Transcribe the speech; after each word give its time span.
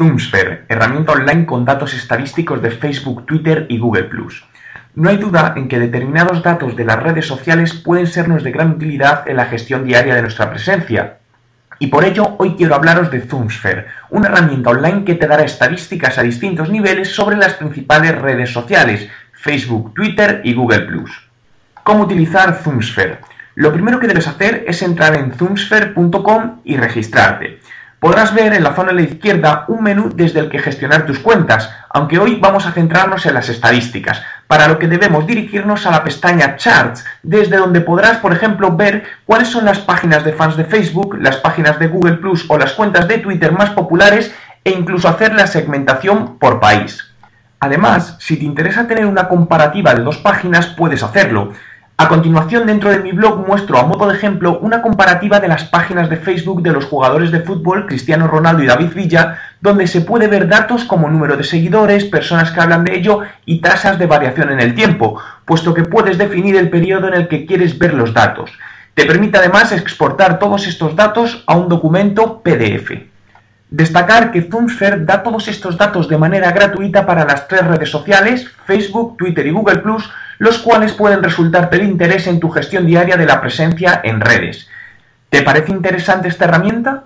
Zoomsphere, 0.00 0.64
herramienta 0.66 1.12
online 1.12 1.44
con 1.44 1.66
datos 1.66 1.92
estadísticos 1.92 2.62
de 2.62 2.70
Facebook, 2.70 3.26
Twitter 3.26 3.66
y 3.68 3.78
Google⁇ 3.78 4.08
No 4.94 5.10
hay 5.10 5.18
duda 5.18 5.52
en 5.56 5.68
que 5.68 5.78
determinados 5.78 6.42
datos 6.42 6.74
de 6.74 6.86
las 6.86 7.02
redes 7.02 7.26
sociales 7.26 7.74
pueden 7.74 8.06
sernos 8.06 8.42
de 8.42 8.50
gran 8.50 8.70
utilidad 8.70 9.28
en 9.28 9.36
la 9.36 9.44
gestión 9.44 9.84
diaria 9.84 10.14
de 10.14 10.22
nuestra 10.22 10.48
presencia. 10.48 11.18
Y 11.78 11.88
por 11.88 12.06
ello 12.06 12.34
hoy 12.38 12.54
quiero 12.56 12.76
hablaros 12.76 13.10
de 13.10 13.20
Zoomsphere, 13.20 13.88
una 14.08 14.28
herramienta 14.28 14.70
online 14.70 15.04
que 15.04 15.16
te 15.16 15.26
dará 15.26 15.42
estadísticas 15.44 16.16
a 16.16 16.22
distintos 16.22 16.70
niveles 16.70 17.14
sobre 17.14 17.36
las 17.36 17.52
principales 17.52 18.16
redes 18.16 18.50
sociales, 18.50 19.06
Facebook, 19.32 19.92
Twitter 19.92 20.40
y 20.44 20.54
Google⁇ 20.54 20.88
¿Cómo 21.84 22.04
utilizar 22.04 22.54
Zoomsphere? 22.54 23.18
Lo 23.54 23.70
primero 23.70 24.00
que 24.00 24.06
debes 24.06 24.28
hacer 24.28 24.64
es 24.66 24.80
entrar 24.80 25.14
en 25.18 25.32
zoomsphere.com 25.32 26.60
y 26.64 26.78
registrarte 26.78 27.60
podrás 28.00 28.34
ver 28.34 28.54
en 28.54 28.64
la 28.64 28.74
zona 28.74 28.88
de 28.88 28.94
la 28.94 29.02
izquierda 29.02 29.64
un 29.68 29.82
menú 29.82 30.10
desde 30.14 30.40
el 30.40 30.48
que 30.48 30.58
gestionar 30.58 31.06
tus 31.06 31.18
cuentas, 31.18 31.70
aunque 31.90 32.18
hoy 32.18 32.38
vamos 32.40 32.66
a 32.66 32.72
centrarnos 32.72 33.26
en 33.26 33.34
las 33.34 33.50
estadísticas, 33.50 34.22
para 34.46 34.66
lo 34.66 34.78
que 34.78 34.88
debemos 34.88 35.26
dirigirnos 35.26 35.86
a 35.86 35.90
la 35.90 36.02
pestaña 36.02 36.56
Charts, 36.56 37.04
desde 37.22 37.58
donde 37.58 37.82
podrás, 37.82 38.16
por 38.16 38.32
ejemplo, 38.32 38.74
ver 38.74 39.04
cuáles 39.26 39.48
son 39.48 39.66
las 39.66 39.78
páginas 39.78 40.24
de 40.24 40.32
fans 40.32 40.56
de 40.56 40.64
Facebook, 40.64 41.18
las 41.20 41.36
páginas 41.36 41.78
de 41.78 41.88
Google 41.88 42.16
Plus 42.16 42.46
o 42.48 42.58
las 42.58 42.72
cuentas 42.72 43.06
de 43.06 43.18
Twitter 43.18 43.52
más 43.52 43.70
populares 43.70 44.34
e 44.64 44.70
incluso 44.70 45.06
hacer 45.06 45.34
la 45.34 45.46
segmentación 45.46 46.38
por 46.38 46.58
país. 46.58 47.04
Además, 47.60 48.16
si 48.20 48.38
te 48.38 48.46
interesa 48.46 48.88
tener 48.88 49.04
una 49.04 49.28
comparativa 49.28 49.94
de 49.94 50.02
dos 50.02 50.16
páginas, 50.16 50.68
puedes 50.68 51.02
hacerlo. 51.02 51.52
A 52.00 52.08
continuación, 52.08 52.64
dentro 52.64 52.88
de 52.88 53.00
mi 53.00 53.12
blog 53.12 53.46
muestro 53.46 53.76
a 53.76 53.84
modo 53.84 54.08
de 54.08 54.16
ejemplo 54.16 54.58
una 54.60 54.80
comparativa 54.80 55.38
de 55.38 55.48
las 55.48 55.64
páginas 55.64 56.08
de 56.08 56.16
Facebook 56.16 56.62
de 56.62 56.72
los 56.72 56.86
jugadores 56.86 57.30
de 57.30 57.40
fútbol 57.40 57.84
Cristiano 57.86 58.26
Ronaldo 58.26 58.62
y 58.62 58.66
David 58.66 58.94
Villa, 58.94 59.38
donde 59.60 59.86
se 59.86 60.00
puede 60.00 60.26
ver 60.26 60.48
datos 60.48 60.84
como 60.84 61.10
número 61.10 61.36
de 61.36 61.44
seguidores, 61.44 62.06
personas 62.06 62.52
que 62.52 62.60
hablan 62.60 62.84
de 62.84 62.96
ello 62.96 63.20
y 63.44 63.60
tasas 63.60 63.98
de 63.98 64.06
variación 64.06 64.50
en 64.50 64.60
el 64.60 64.74
tiempo, 64.74 65.20
puesto 65.44 65.74
que 65.74 65.82
puedes 65.82 66.16
definir 66.16 66.56
el 66.56 66.70
periodo 66.70 67.06
en 67.08 67.12
el 67.12 67.28
que 67.28 67.44
quieres 67.44 67.78
ver 67.78 67.92
los 67.92 68.14
datos. 68.14 68.50
Te 68.94 69.04
permite 69.04 69.36
además 69.36 69.70
exportar 69.70 70.38
todos 70.38 70.66
estos 70.66 70.96
datos 70.96 71.44
a 71.46 71.54
un 71.54 71.68
documento 71.68 72.40
PDF. 72.40 72.92
Destacar 73.68 74.32
que 74.32 74.48
Zoomsphere 74.50 75.04
da 75.04 75.22
todos 75.22 75.48
estos 75.48 75.76
datos 75.76 76.08
de 76.08 76.16
manera 76.16 76.50
gratuita 76.50 77.04
para 77.04 77.26
las 77.26 77.46
tres 77.46 77.66
redes 77.66 77.90
sociales, 77.90 78.50
Facebook, 78.64 79.18
Twitter 79.18 79.46
y 79.46 79.50
Google⁇ 79.50 79.82
los 80.40 80.58
cuales 80.58 80.94
pueden 80.94 81.22
resultarte 81.22 81.76
de 81.76 81.84
interés 81.84 82.26
en 82.26 82.40
tu 82.40 82.48
gestión 82.48 82.86
diaria 82.86 83.18
de 83.18 83.26
la 83.26 83.42
presencia 83.42 84.00
en 84.02 84.22
redes. 84.22 84.68
¿Te 85.28 85.42
parece 85.42 85.70
interesante 85.70 86.28
esta 86.28 86.46
herramienta? 86.46 87.04